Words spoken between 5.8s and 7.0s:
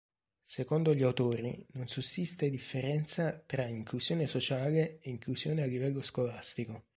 scolastico.